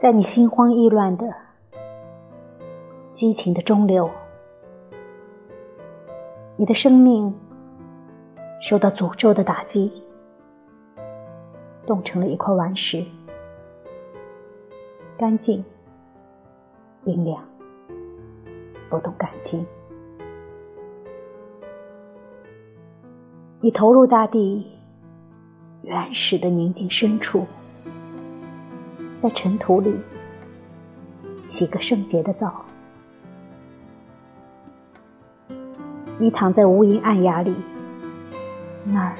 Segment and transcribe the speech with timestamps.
[0.00, 1.34] 在你心慌意乱的
[3.14, 4.08] 激情的中流，
[6.56, 7.34] 你的生命
[8.62, 10.04] 受到诅咒的打击，
[11.84, 13.04] 冻成了一块顽石，
[15.16, 15.64] 干净、
[17.04, 17.42] 冰凉，
[18.88, 19.66] 不动感情。
[23.60, 24.78] 你投入大地
[25.82, 27.48] 原始的宁静深处。
[29.20, 29.92] 在尘土里
[31.50, 32.64] 洗个圣洁的澡，
[36.18, 37.52] 你躺在无垠暗崖里，
[38.84, 39.16] 那儿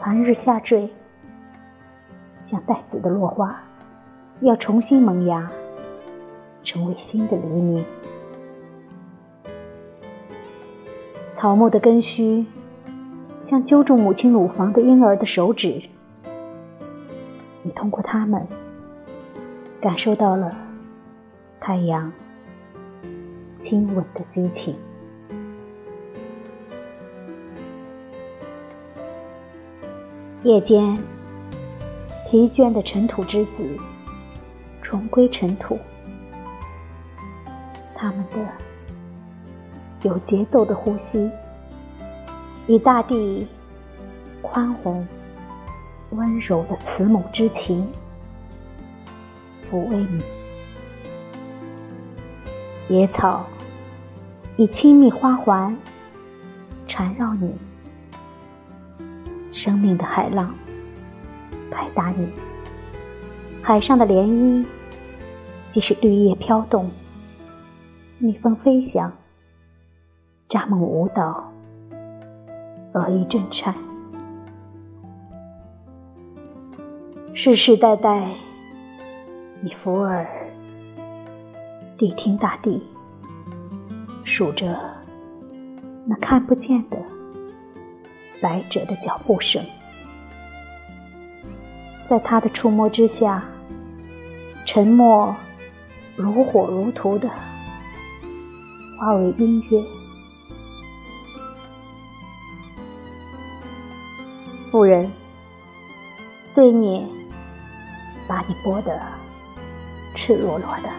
[0.00, 0.90] 寒日下坠，
[2.50, 3.62] 像带籽的落花，
[4.40, 5.48] 要重新萌芽，
[6.64, 7.84] 成为新的黎明。
[11.36, 12.44] 草木的根须，
[13.48, 15.82] 像揪住母亲乳房的婴儿的手指，
[17.62, 18.44] 你通过它们。
[19.80, 20.56] 感受到了
[21.60, 22.12] 太阳
[23.60, 24.74] 亲吻的激情。
[30.42, 30.96] 夜间，
[32.28, 33.76] 疲倦的尘土之子
[34.82, 35.78] 重归尘土，
[37.94, 38.38] 他们的
[40.02, 41.30] 有节奏的呼吸，
[42.66, 43.46] 与大地
[44.42, 45.06] 宽宏
[46.10, 47.86] 温柔的慈母之情。
[49.70, 50.22] 抚慰你，
[52.88, 53.44] 野草
[54.56, 55.76] 以亲密花环
[56.86, 57.54] 缠绕你，
[59.52, 60.54] 生命的海浪
[61.70, 62.28] 拍打你，
[63.62, 64.64] 海上的涟漪
[65.72, 66.90] 即使绿叶飘动，
[68.18, 69.12] 蜜蜂飞翔，
[70.48, 71.52] 蚱蜢舞蹈，
[72.94, 73.74] 鹅一震颤，
[77.34, 78.47] 世世代代。
[79.60, 80.24] 你伏耳
[81.98, 82.80] 谛听大地，
[84.24, 84.78] 数着
[86.06, 86.96] 那看不见的
[88.40, 89.60] 来者的脚步声，
[92.08, 93.42] 在他的触摸之下，
[94.64, 95.34] 沉默
[96.14, 97.28] 如火如荼的
[98.96, 99.82] 化为音乐。
[104.70, 105.10] 妇人，
[106.54, 107.04] 罪孽
[108.28, 109.02] 把你剥得。
[110.20, 110.90] 赤裸裸的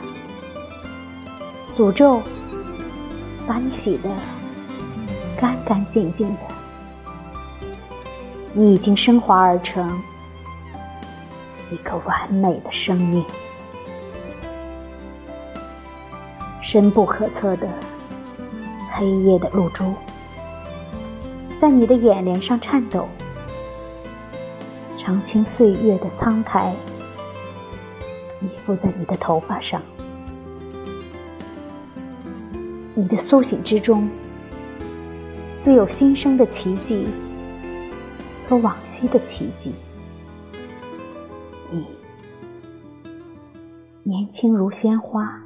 [1.78, 2.22] 诅咒，
[3.46, 4.10] 把你洗得
[5.38, 6.40] 干干净净的。
[8.54, 10.02] 你已经升华而成
[11.70, 13.24] 一个完美的生命，
[16.62, 17.68] 深不可测的
[18.94, 19.94] 黑夜的露珠，
[21.62, 23.08] 在你的眼帘上颤抖，
[24.98, 26.74] 长青岁月的苍苔。
[28.42, 29.82] 依附在你的头发上，
[32.96, 34.10] 你的苏醒之中，
[35.64, 37.06] 自有新生的奇迹
[38.48, 39.74] 和往昔的奇迹。
[41.70, 41.86] 你
[44.04, 45.42] 年轻如鲜花，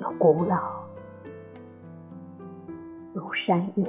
[0.00, 0.56] 又古老
[3.12, 3.84] 如山岳。